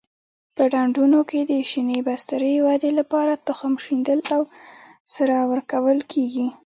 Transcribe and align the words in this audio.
په 0.55 0.63
ډنډونو 0.71 1.19
کې 1.29 1.39
د 1.49 1.51
شینې 1.69 1.99
بسترې 2.07 2.53
ودې 2.65 2.91
لپاره 2.99 3.33
تخم 3.47 3.73
شیندل 3.83 4.19
او 4.35 4.41
سره 5.15 5.35
ورکول 5.51 5.99
کېږي. 6.11 6.47